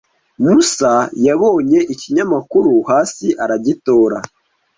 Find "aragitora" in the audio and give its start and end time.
3.43-4.17